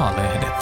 [0.00, 0.52] maalehdet.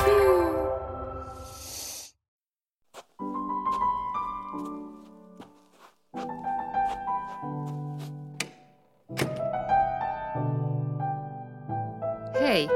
[12.41, 12.69] Hei,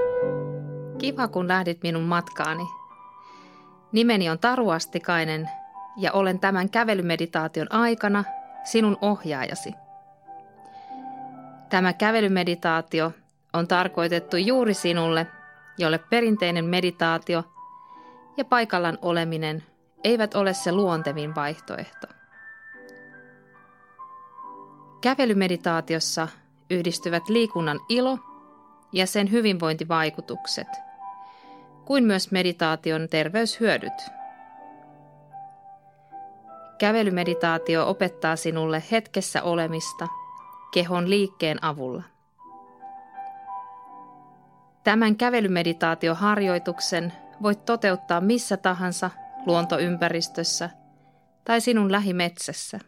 [0.98, 2.64] kiva kun lähdit minun matkaani.
[3.92, 5.50] Nimeni on Taru Astikainen
[5.96, 8.24] ja olen tämän kävelymeditaation aikana
[8.64, 9.74] sinun ohjaajasi.
[11.70, 13.12] Tämä kävelymeditaatio
[13.52, 15.26] on tarkoitettu juuri sinulle,
[15.78, 17.44] jolle perinteinen meditaatio
[18.36, 19.64] ja paikallaan oleminen
[20.04, 22.06] eivät ole se luontevin vaihtoehto.
[25.00, 26.28] Kävelymeditaatiossa
[26.70, 28.18] yhdistyvät liikunnan ilo
[28.92, 30.68] ja sen hyvinvointivaikutukset,
[31.84, 33.92] kuin myös meditaation terveyshyödyt.
[36.78, 40.08] Kävelymeditaatio opettaa sinulle hetkessä olemista
[40.74, 42.11] kehon liikkeen avulla.
[44.84, 49.10] Tämän kävelymeditaatioharjoituksen voit toteuttaa missä tahansa
[49.46, 50.70] luontoympäristössä
[51.44, 52.78] tai sinun lähimetsässä.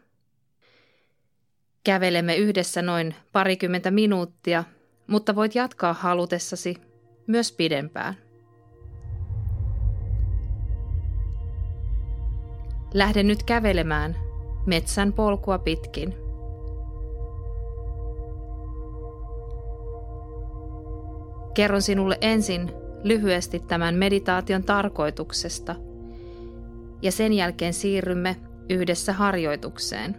[1.85, 4.65] Kävelemme yhdessä noin parikymmentä minuuttia,
[5.07, 6.77] mutta voit jatkaa halutessasi
[7.27, 8.15] myös pidempään.
[12.95, 14.17] Lähde nyt kävelemään
[14.67, 16.24] metsän polkua pitkin.
[21.55, 25.75] Kerron sinulle ensin lyhyesti tämän meditaation tarkoituksesta
[27.03, 28.37] ja sen jälkeen siirrymme
[28.71, 30.17] yhdessä harjoitukseen.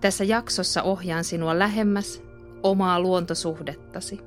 [0.00, 2.22] Tässä jaksossa ohjaan sinua lähemmäs
[2.62, 4.20] omaa luontosuhdettasi.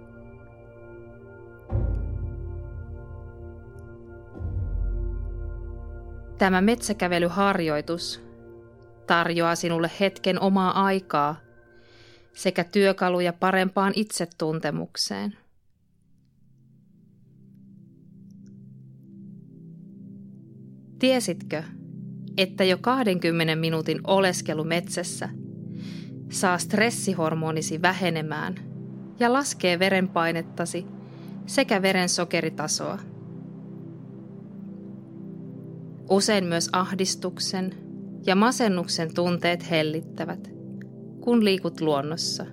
[6.38, 8.22] Tämä metsäkävelyharjoitus
[9.08, 11.36] tarjoaa sinulle hetken omaa aikaa
[12.34, 15.38] sekä työkaluja parempaan itsetuntemukseen.
[21.00, 21.64] Tiesitkö,
[22.38, 25.30] että jo 20 minuutin oleskelu metsässä
[26.30, 28.55] saa stressihormonisi vähenemään
[29.20, 30.86] ja laskee verenpainettasi
[31.45, 33.00] sekä verensokeritasoa?
[36.10, 37.76] Usein myös ahdistuksen
[38.26, 40.52] ja masennuksen tunteet hellittävät,
[41.21, 42.45] kun liikut luonnossa.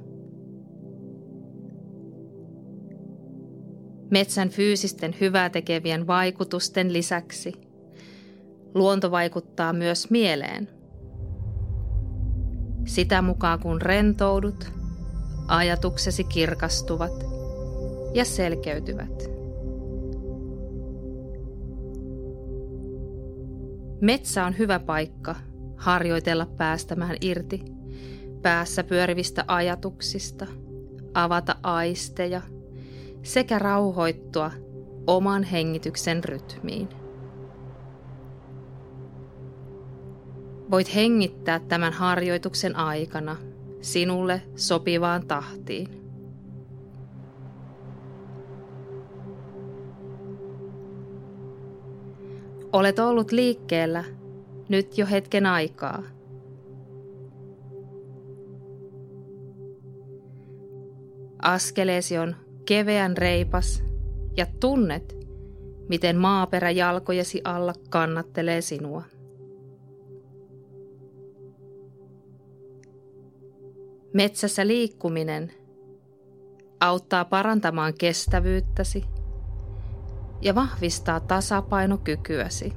[4.11, 7.53] Metsän fyysisten hyvää tekevien vaikutusten lisäksi
[8.75, 10.69] luonto vaikuttaa myös mieleen.
[12.87, 14.73] Sitä mukaan kun rentoudut,
[15.49, 17.25] ajatuksesi kirkastuvat
[18.15, 19.31] ja selkeytyvät.
[24.01, 25.35] Metsä on hyvä paikka
[25.77, 27.78] harjoitella päästämään irti
[28.43, 30.47] päässä pyörivistä ajatuksista,
[31.15, 32.43] avata aisteja
[33.23, 34.51] sekä rauhoittua
[35.07, 36.89] oman hengityksen rytmiin.
[40.71, 43.37] Voit hengittää tämän harjoituksen aikana
[43.81, 45.99] sinulle sopivaan tahtiin.
[52.73, 54.05] Olet ollut liikkeellä
[54.69, 56.03] nyt jo hetken aikaa.
[61.43, 63.83] Askeleesi on keveän reipas
[64.37, 65.17] ja tunnet,
[65.89, 69.03] miten maaperä jalkojesi alla kannattelee sinua.
[74.15, 75.53] Metsässä liikkuminen
[76.81, 79.05] auttaa parantamaan kestävyyttäsi–
[80.41, 82.73] ja vahvistaa tasapainokykyäsi.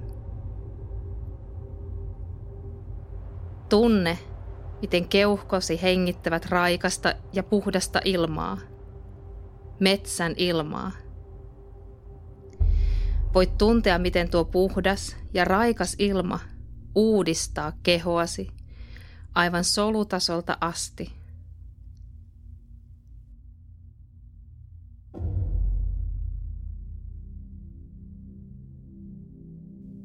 [3.69, 4.17] Tunne,
[4.81, 8.57] miten keuhkosi hengittävät raikasta ja puhdasta ilmaa,
[9.79, 10.91] metsän ilmaa.
[13.33, 16.39] Voit tuntea, miten tuo puhdas ja raikas ilma
[16.95, 18.47] uudistaa kehoasi
[19.35, 21.11] aivan solutasolta asti–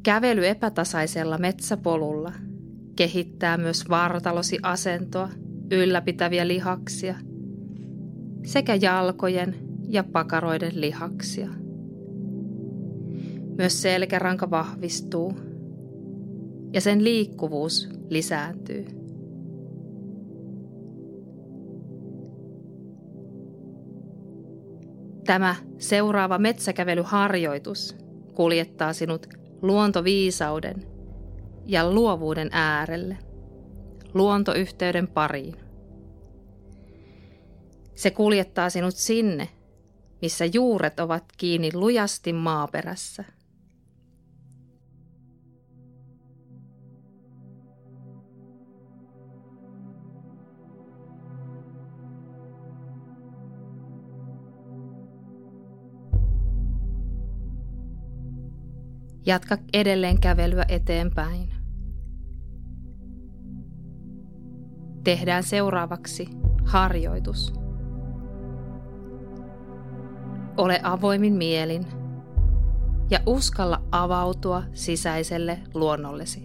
[0.06, 2.32] Kävely epätasaisella metsäpolulla
[2.96, 5.28] kehittää myös vartalosi asentoa,
[5.70, 7.14] ylläpitäviä lihaksia
[8.44, 9.54] sekä jalkojen
[9.88, 11.48] ja pakaroiden lihaksia.
[13.58, 15.32] Myös selkäranka vahvistuu
[16.72, 18.87] ja sen liikkuvuus lisääntyy.
[25.26, 27.96] Tämä seuraava metsäkävelyharjoitus
[28.34, 29.26] kuljettaa sinut
[29.62, 30.95] luontoviisauden
[31.66, 33.18] ja luovuuden äärelle,
[34.14, 35.56] luontoyhteyden pariin.
[37.94, 39.48] Se kuljettaa sinut sinne,
[40.22, 43.24] missä juuret ovat kiinni lujasti maaperässä.
[59.26, 61.56] Jatka edelleen kävelyä eteenpäin.
[65.06, 66.29] Tehdään seuraavaksi
[66.64, 67.55] harjoitus.
[70.56, 71.87] Ole avoimin mielin
[73.11, 76.43] ja uskalla avautua sisäiselle luonnollesi.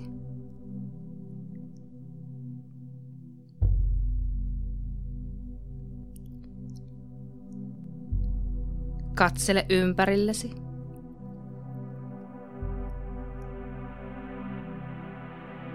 [9.16, 10.56] Katsele ympärillesi.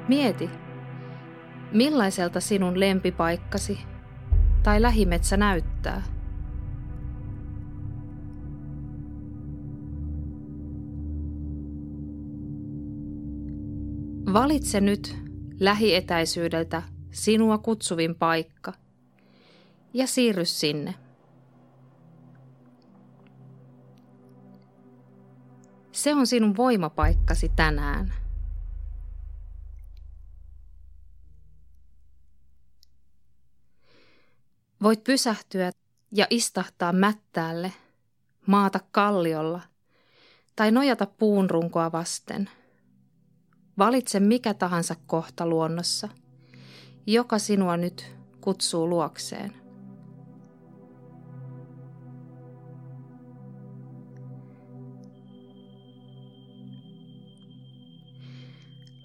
[0.09, 0.66] Mieti,
[1.73, 3.79] millaiselta sinun lempipaikkasi
[4.63, 6.03] tai lähimetsä näyttää.
[14.33, 15.17] Valitse nyt
[15.61, 18.73] lähietäisyydeltä sinua kutsuvin paikka
[19.95, 20.95] ja siirry sinne.
[25.93, 28.26] Se on sinun voimapaikkasi tänään.
[34.87, 35.73] Voit pysähtyä
[36.13, 37.73] ja istahtaa mättäälle,
[38.47, 39.61] maata kalliolla
[40.57, 42.51] tai nojata puun runkoa vasten.
[43.79, 46.09] Valitse mikä tahansa kohta luonnossa,
[47.07, 49.53] joka sinua nyt kutsuu luokseen.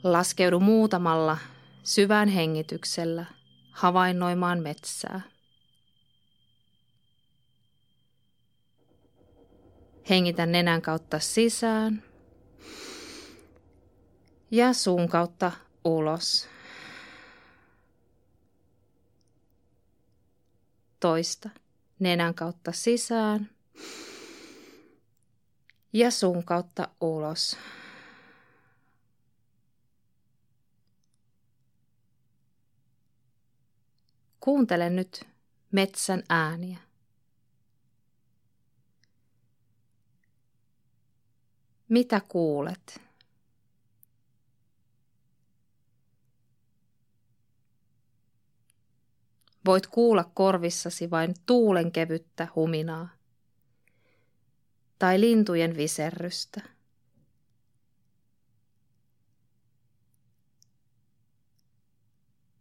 [0.03, 1.37] Laskeudu muutamalla
[1.83, 3.25] syvään hengityksellä
[3.71, 5.30] havainnoimaan metsää.
[10.09, 12.03] Hengitä nenän kautta sisään
[14.51, 15.51] ja suun kautta
[15.83, 16.47] ulos.
[20.99, 21.49] Toista.
[21.99, 23.49] Nenän kautta sisään
[25.93, 27.57] ja suun kautta ulos.
[34.39, 35.27] Kuuntele nyt
[35.71, 36.77] metsän ääniä.
[41.91, 43.01] Mitä kuulet?
[49.65, 53.09] Voit kuulla korvissasi vain tuulen kevyttä huminaa
[54.99, 56.61] tai lintujen viserrystä.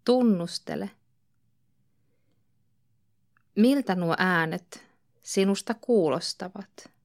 [0.05, 0.91] Tunnustele,
[3.57, 4.87] miltä nuo äänet
[5.23, 7.00] sinusta kuulostavat.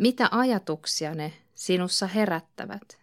[0.00, 2.98] Mitä ajatuksia ne sinussa herättävät?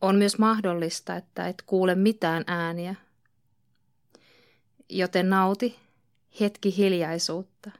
[0.00, 2.94] On myös mahdollista, että et kuule mitään ääniä,
[4.88, 5.78] joten nauti
[6.40, 7.70] hetki hiljaisuutta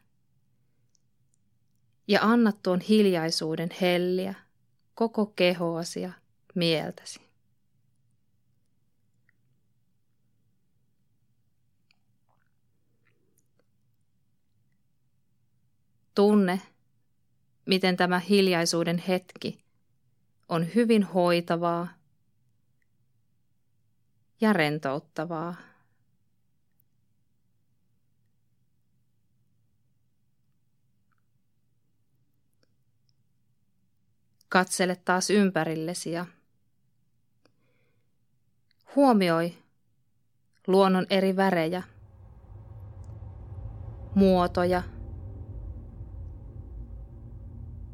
[2.08, 4.34] ja anna tuon hiljaisuuden helliä
[4.94, 6.12] koko kehoasi ja
[6.54, 7.29] mieltäsi.
[16.20, 16.60] Tunne,
[17.66, 19.64] miten tämä hiljaisuuden hetki
[20.48, 21.88] on hyvin hoitavaa
[24.40, 25.54] ja rentouttavaa.
[34.48, 36.26] Katsele taas ympärillesi ja
[38.96, 39.54] huomioi
[40.66, 41.82] luonnon eri värejä,
[44.14, 44.82] muotoja–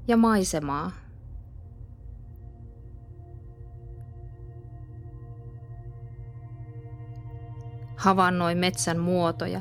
[0.08, 0.90] ja maisemaa.
[7.96, 9.60] Havainnoi metsän muotoja.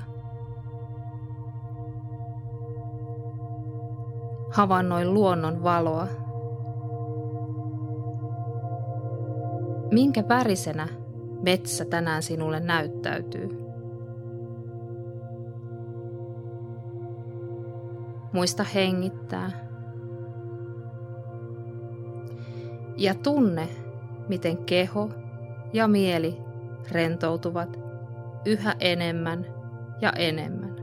[4.53, 6.07] Havainnoi luonnon valoa.
[9.91, 10.87] Minkä värisenä
[11.41, 13.65] metsä tänään sinulle näyttäytyy?
[18.33, 19.64] Muista hengittää.
[22.97, 23.69] Ja tunne,
[24.27, 25.09] miten keho
[25.73, 26.37] ja mieli
[26.91, 27.79] rentoutuvat
[28.45, 29.45] yhä enemmän
[30.01, 30.75] ja enemmän.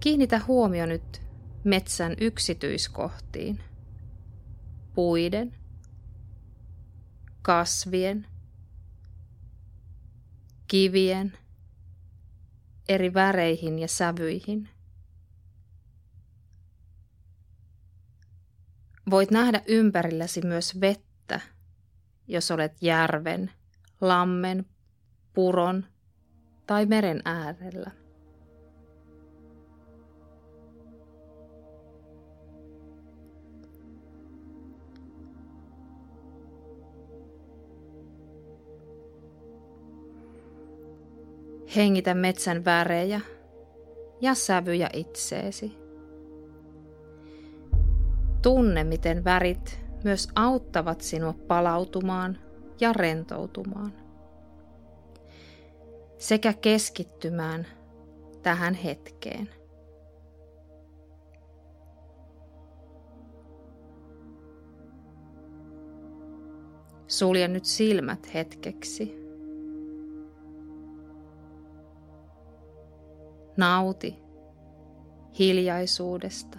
[0.00, 1.22] Kiinnitä huomio nyt
[1.64, 3.58] metsän yksityiskohtiin.
[4.94, 5.54] Puiden,
[7.42, 8.26] kasvien,
[10.68, 11.32] kivien,
[12.88, 14.68] eri väreihin ja sävyihin.
[19.10, 21.40] Voit nähdä ympärilläsi myös vettä,
[22.28, 23.50] jos olet järven,
[24.00, 24.66] lammen,
[25.32, 25.86] puron
[26.66, 27.90] tai meren äärellä.
[41.76, 43.20] Hengitä metsän värejä
[44.20, 45.78] ja sävyjä itseesi.
[48.42, 52.38] Tunne, miten värit myös auttavat sinua palautumaan
[52.80, 53.92] ja rentoutumaan.
[56.18, 57.66] Sekä keskittymään
[58.42, 59.48] tähän hetkeen.
[67.06, 69.25] Sulje nyt silmät hetkeksi.
[73.56, 74.18] Nauti
[75.38, 76.58] hiljaisuudesta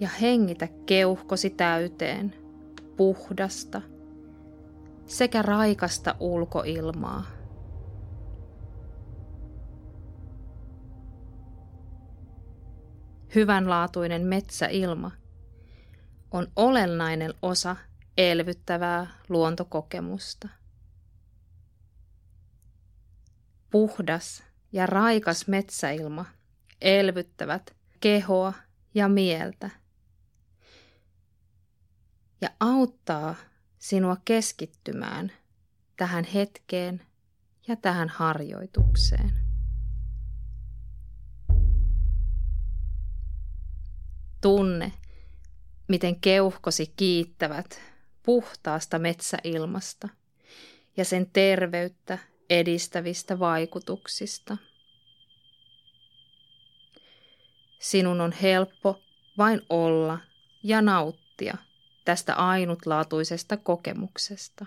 [0.00, 2.34] ja hengitä keuhkosi täyteen
[2.96, 3.82] puhdasta
[5.06, 7.24] sekä raikasta ulkoilmaa.
[13.34, 15.10] Hyvänlaatuinen metsäilma
[16.30, 17.76] on olennainen osa
[18.16, 20.48] elvyttävää luontokokemusta.
[23.70, 26.24] Puhdas ja raikas metsäilma
[26.80, 28.52] elvyttävät kehoa
[28.94, 29.70] ja mieltä
[32.40, 33.34] ja auttaa
[33.78, 35.32] sinua keskittymään
[35.96, 37.02] tähän hetkeen
[37.68, 39.32] ja tähän harjoitukseen.
[44.40, 44.92] Tunne,
[45.88, 47.80] miten keuhkosi kiittävät
[48.22, 50.08] puhtaasta metsäilmasta
[50.96, 52.18] ja sen terveyttä
[52.50, 54.56] edistävistä vaikutuksista.
[57.78, 59.00] Sinun on helppo
[59.38, 60.18] vain olla
[60.62, 61.56] ja nauttia
[62.04, 64.66] tästä ainutlaatuisesta kokemuksesta.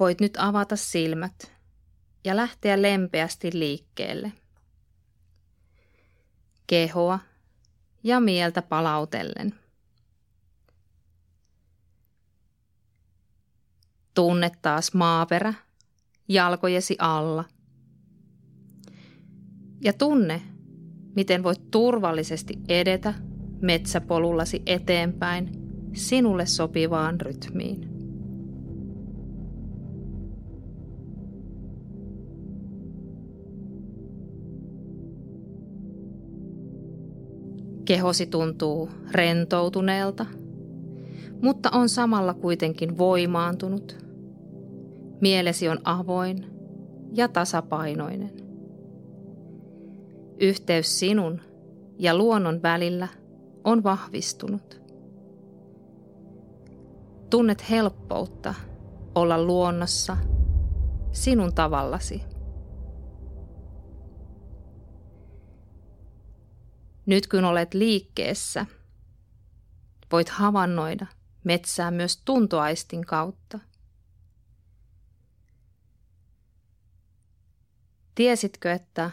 [0.00, 1.52] Voit nyt avata silmät
[2.24, 4.32] ja lähteä lempeästi liikkeelle.
[6.66, 7.18] Kehoa
[8.02, 9.54] ja mieltä palautellen.
[14.14, 15.54] Tunne taas maaperä
[16.28, 17.44] jalkojesi alla.
[19.80, 20.42] Ja tunne,
[21.16, 23.14] miten voit turvallisesti edetä
[23.60, 25.50] metsäpolullasi eteenpäin
[25.92, 27.87] sinulle sopivaan rytmiin.
[37.88, 40.26] Kehosi tuntuu rentoutuneelta,
[41.42, 44.04] mutta on samalla kuitenkin voimaantunut.
[45.20, 46.46] Mielesi on avoin
[47.12, 48.32] ja tasapainoinen.
[50.40, 51.40] Yhteys sinun
[51.98, 53.08] ja luonnon välillä
[53.64, 54.80] on vahvistunut.
[57.30, 58.54] Tunnet helppoutta
[59.14, 60.16] olla luonnossa
[61.12, 62.22] sinun tavallasi.
[67.08, 68.66] Nyt kun olet liikkeessä,
[70.12, 71.06] voit havainnoida
[71.44, 73.58] metsää myös tuntoaistin kautta.
[78.14, 79.10] Tiesitkö, että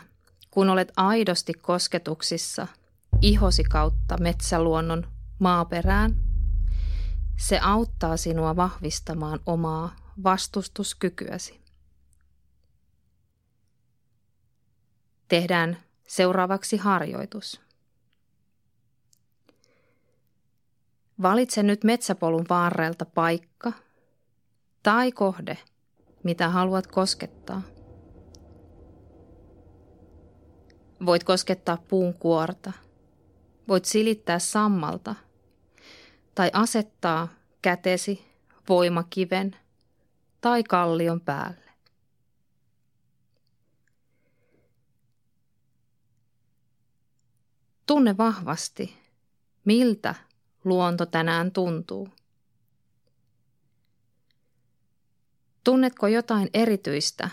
[0.51, 2.67] kun olet aidosti kosketuksissa
[3.21, 5.07] ihosi kautta metsäluonnon
[5.39, 6.15] maaperään,
[7.37, 11.61] se auttaa sinua vahvistamaan omaa vastustuskykyäsi.
[15.27, 17.64] Tehdään seuraavaksi harjoitus.
[21.21, 23.73] Valitse nyt metsäpolun varrelta paikka
[24.83, 25.57] tai kohde,
[26.23, 27.61] mitä haluat koskettaa.
[31.05, 32.71] Voit koskettaa puun kuorta,
[33.67, 35.15] voit silittää sammalta
[36.35, 37.27] tai asettaa
[37.61, 38.25] kätesi
[38.69, 39.55] voimakiven
[40.41, 41.71] tai kallion päälle.
[47.85, 48.97] Tunne vahvasti,
[49.65, 50.15] miltä
[50.65, 52.09] luonto tänään tuntuu?
[55.63, 57.29] Tunnetko jotain erityistä,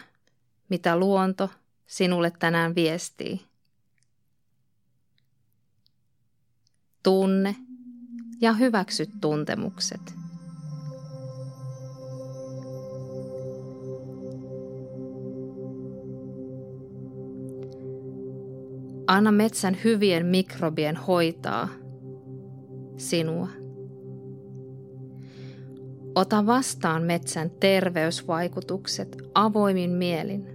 [0.68, 1.50] mitä luonto
[1.86, 3.40] sinulle tänään viestii.
[7.02, 7.56] Tunne
[8.40, 10.14] ja hyväksy tuntemukset.
[19.06, 21.81] Anna metsän hyvien mikrobien hoitaa
[23.12, 23.48] sinua.
[26.14, 30.48] Ota vastaan metsän terveysvaikutukset avoimin mielin.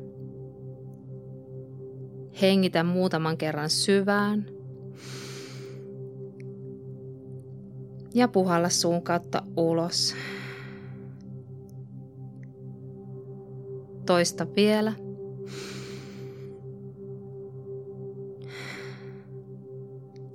[2.41, 4.45] Hengitä muutaman kerran syvään
[8.13, 10.15] ja puhalla suun kautta ulos.
[14.05, 14.93] Toista vielä.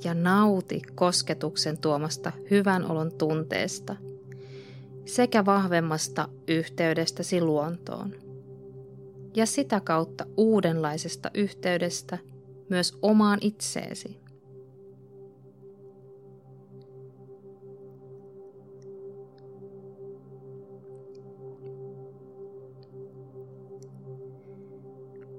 [0.04, 3.96] Ja nauti kosketuksen tuomasta hyvän olon tunteesta–
[5.04, 8.14] sekä vahvemmasta yhteydestäsi luontoon.
[9.34, 12.18] Ja sitä kautta uudenlaisesta yhteydestä
[12.68, 14.22] myös omaan itseesi.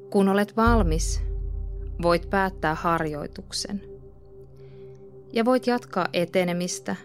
[0.10, 1.22] Kun olet valmis,
[2.02, 3.93] voit päättää harjoituksen
[5.34, 6.96] ja voit jatkaa etenemistä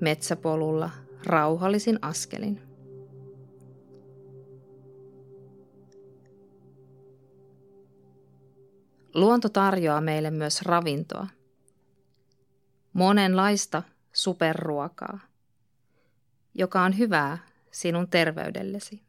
[0.00, 0.90] metsäpolulla
[1.26, 2.62] rauhallisin askelin.
[9.14, 11.26] Luonto tarjoaa meille myös ravintoa.
[12.92, 13.82] Monenlaista
[14.12, 15.18] superruokaa,
[16.54, 17.38] joka on hyvää
[17.70, 19.02] sinun terveydellesi.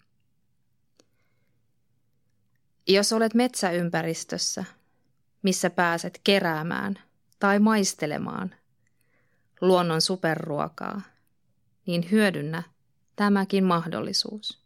[2.87, 4.65] Jos olet metsäympäristössä,
[5.43, 6.99] missä pääset keräämään
[7.39, 8.55] tai maistelemaan
[9.61, 11.01] luonnon superruokaa,
[11.85, 12.63] niin hyödynnä
[13.15, 14.61] tämäkin mahdollisuus.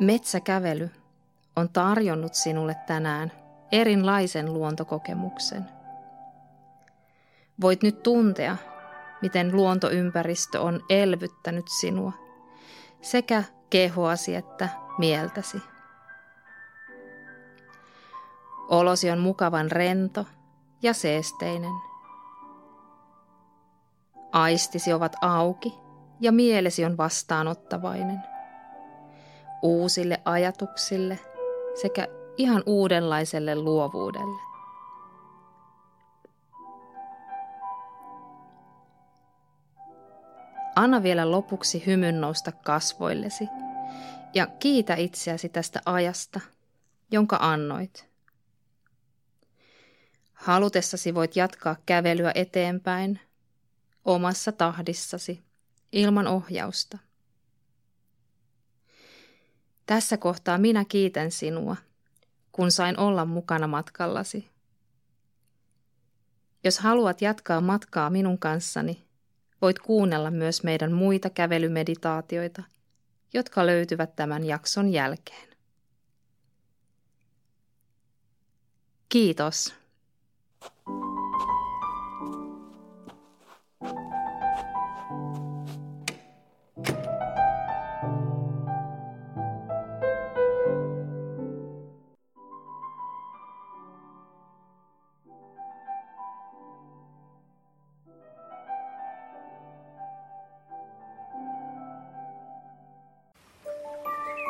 [0.00, 0.90] Metsäkävely
[1.56, 3.32] on tarjonnut sinulle tänään
[3.72, 5.64] erinlaisen luontokokemuksen.
[7.60, 8.56] Voit nyt tuntea,
[9.22, 12.12] miten luontoympäristö on elvyttänyt sinua,
[13.02, 15.58] sekä kehoasi että mieltäsi.
[18.68, 20.26] Olosi on mukavan rento
[20.82, 21.72] ja seesteinen.
[24.32, 25.74] Aistisi ovat auki
[26.20, 28.22] ja mielesi on vastaanottavainen.
[29.62, 31.18] Uusille ajatuksille
[31.74, 34.42] sekä ihan uudenlaiselle luovuudelle.
[40.76, 43.48] Anna vielä lopuksi hymyn nousta kasvoillesi
[44.34, 46.40] ja kiitä itseäsi tästä ajasta,
[47.10, 48.08] jonka annoit.
[50.32, 53.20] Halutessasi voit jatkaa kävelyä eteenpäin
[54.04, 55.42] omassa tahdissasi
[55.92, 56.98] ilman ohjausta.
[59.86, 61.76] Tässä kohtaa minä kiitän sinua,
[62.52, 64.50] kun sain olla mukana matkallasi.
[66.64, 69.04] Jos haluat jatkaa matkaa minun kanssani,
[69.62, 72.62] voit kuunnella myös meidän muita kävelymeditaatioita,
[73.34, 75.48] jotka löytyvät tämän jakson jälkeen.
[79.08, 79.74] Kiitos.